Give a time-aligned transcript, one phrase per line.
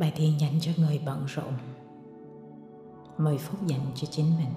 [0.00, 1.52] Bài thiền dành cho người bận rộn.
[3.18, 4.54] 10 phút dành cho chính mình.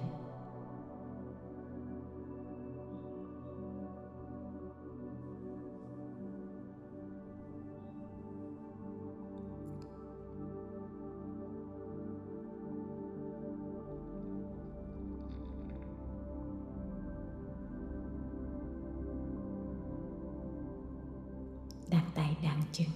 [21.90, 22.86] Đặt tay đặng chân.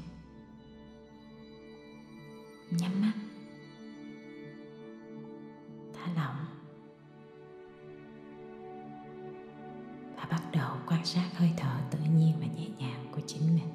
[10.30, 13.68] Bắt đầu quan sát hơi thở tự nhiên và nhẹ nhàng của chính mình.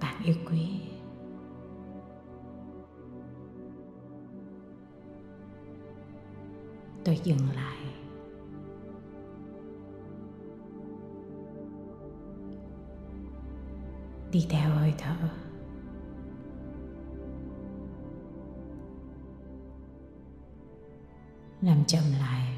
[0.00, 0.80] Bạn yêu quý.
[7.04, 7.76] Tôi dừng lại.
[14.32, 15.14] Đi theo hơi thở.
[21.60, 22.55] Làm chậm lại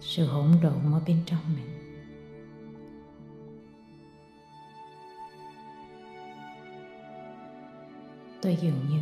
[0.00, 1.74] sự hỗn độn ở bên trong mình.
[8.42, 9.00] Tôi dường như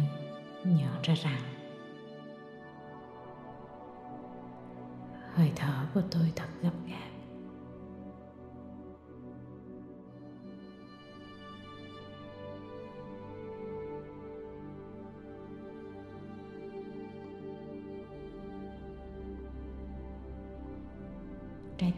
[0.65, 1.41] nhận ra rằng
[5.35, 7.16] hơi thở của tôi thật gấp gáp.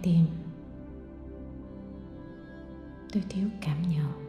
[0.02, 0.26] Tim
[3.12, 4.28] tôi thiếu cảm nhận.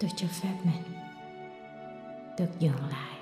[0.00, 0.82] Tôi cho phép mình
[2.38, 3.18] được dừng lại.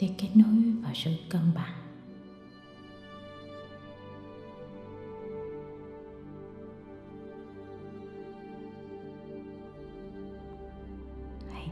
[0.00, 1.87] Để kết nối vào sự cân bằng.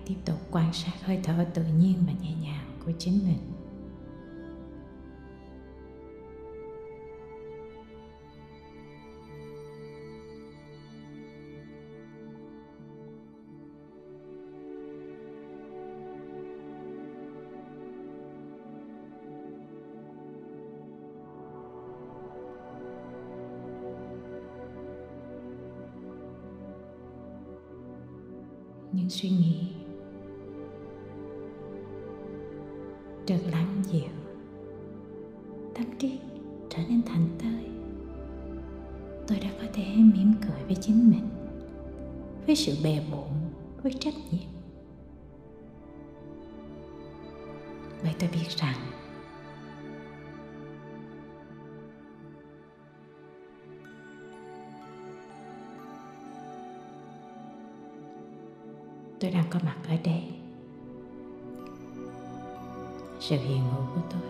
[0.07, 3.39] Tiếp tục quan sát hơi thở tự nhiên và nhẹ nhàng của chính mình.
[28.93, 29.76] Những suy nghĩ
[33.27, 34.11] trở lắng dịu.
[35.75, 36.19] Tâm trí
[36.71, 37.67] trở nên thành tơi
[39.27, 41.29] tôi đã có thể mỉm cười với chính mình,
[42.47, 43.29] với sự bề bộn,
[43.83, 44.49] với trách nhiệm.
[48.03, 48.79] Vậy tôi biết rằng,
[59.21, 60.46] tôi đang có mặt ở đây
[63.21, 64.21] sự hiện hữu của tôi.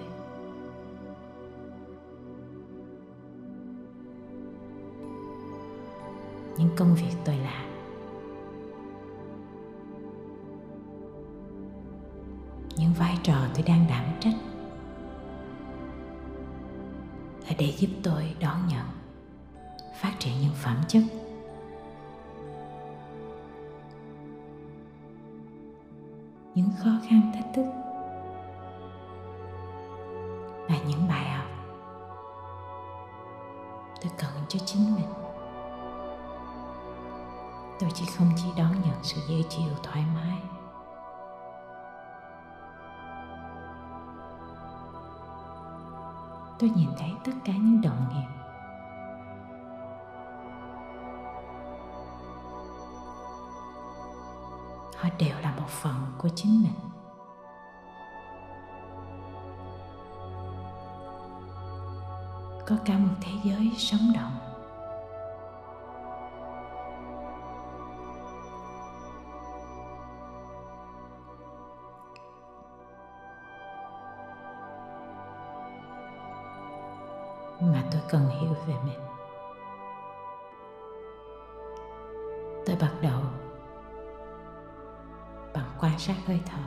[6.58, 7.66] Những công việc tôi làm.
[12.76, 14.34] Những vai trò tôi đang đảm trách.
[17.48, 18.86] Là để giúp tôi đón nhận,
[20.00, 21.02] phát triển những phẩm chất.
[26.54, 27.64] Những khó khăn thách thức.
[34.58, 35.12] Cho chính mình.
[37.80, 40.38] Tôi chỉ không chỉ đón nhận sự dễ chịu, thoải mái.
[46.58, 48.28] Tôi nhìn thấy tất cả những đồng nghiệp.
[54.96, 56.90] Họ đều là một phần của chính mình.
[62.66, 64.45] Có cả một thế giới sống động.
[78.10, 79.00] Cần hiểu về mình.
[82.66, 83.20] Tôi bắt đầu
[85.54, 86.62] bằng quan sát hơi thở.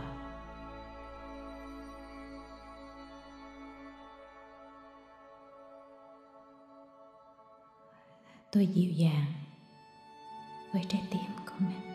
[8.52, 9.34] Tôi dịu dàng
[10.74, 11.89] với trái tim của mình.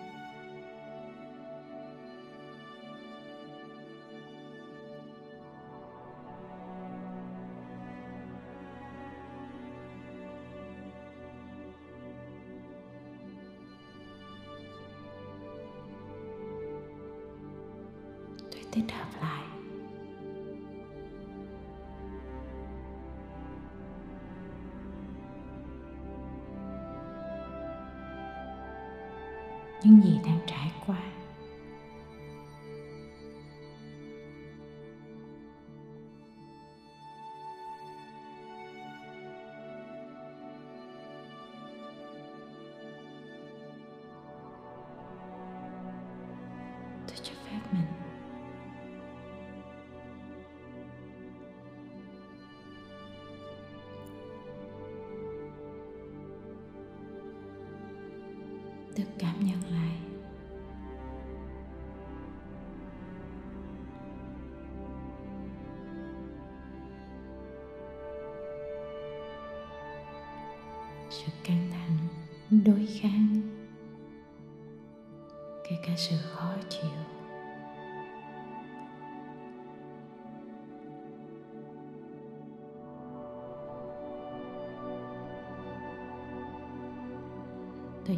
[18.75, 19.43] Tích hợp lại.
[29.83, 30.73] Những gì đang trải
[58.97, 59.99] được cảm nhận lại.
[71.11, 71.99] Sự căng thẳng
[72.65, 73.41] đối kháng
[75.71, 77.14] kể cả sự khó chịu.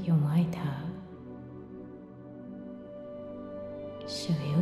[0.07, 0.87] Tôi dùng hơi thở
[4.07, 4.59] sự hiểu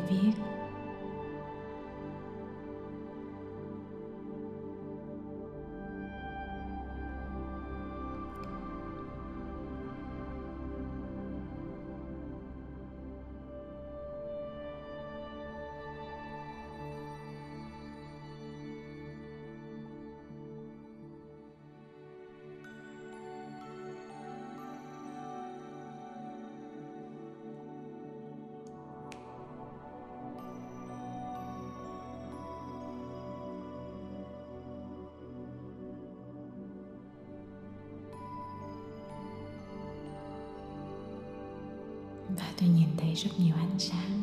[42.65, 44.23] tôi nhìn thấy rất nhiều ánh sáng.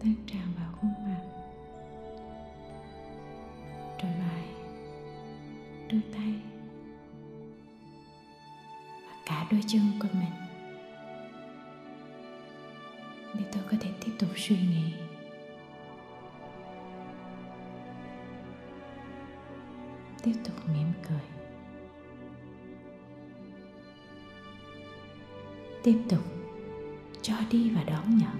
[0.00, 1.20] Tan tràn vào khuôn mặt.
[4.02, 4.44] Rồi lại
[5.90, 6.34] đôi tay
[9.06, 10.32] và cả đôi chân của mình.
[13.34, 14.95] Để tôi có thể tiếp tục suy nghĩ.
[25.86, 26.24] Tiếp tục
[27.22, 28.36] cho đi và đón nhận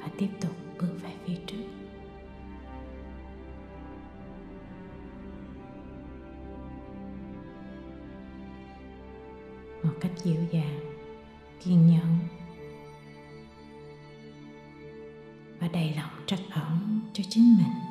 [0.00, 1.64] và tiếp tục bước về phía trước.
[9.82, 10.80] Một cách dịu dàng,
[11.64, 12.18] kiên nhẫn
[15.60, 17.89] và đầy lòng trắc ẩn cho chính mình.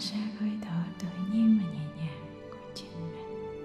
[0.00, 3.64] Quan sát hơi thở tự nhiên và nhẹ nhàng của chính mình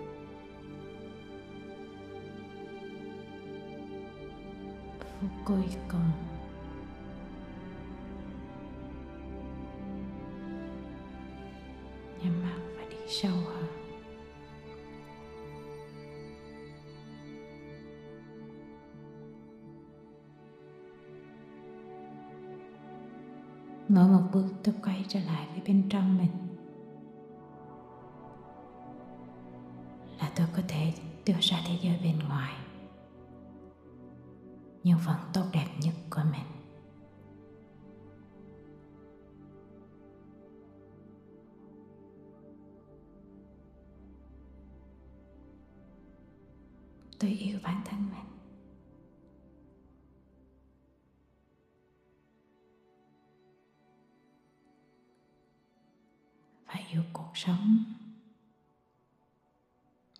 [5.21, 6.11] phút cuối cùng
[12.23, 13.54] nhắm mắt và đi sâu hơn
[23.87, 26.31] mỗi một bước tôi quay trở lại với bên trong mình.
[30.19, 30.93] Là tôi có thể
[31.25, 32.53] đưa ra thế giới bên ngoài.
[34.83, 36.41] Những phần tốt đẹp nhất của mình.
[47.19, 48.24] Tôi yêu bản thân mình.
[57.35, 57.83] Sống.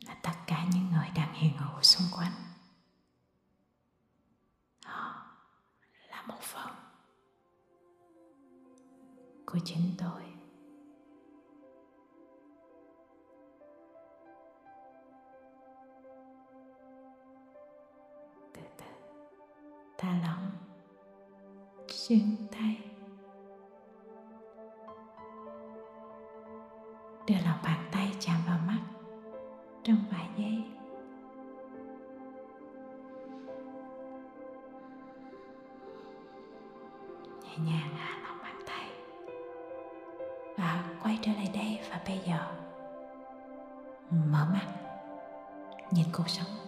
[0.06, 2.32] Là tất cả những người đang hiện hữu xung quanh.
[4.86, 5.26] Họ
[6.10, 6.76] là một phần
[9.46, 10.22] của chính tôi.
[18.54, 18.86] Từ từ
[19.98, 20.52] thả lỏng
[21.90, 22.45] xuyên
[37.58, 38.90] nhàng hạ lòng bàn tay
[40.58, 42.40] và quay trở lại đây và bây giờ,
[44.12, 44.66] mở mắt,
[45.92, 46.65] nhìn cuộc sống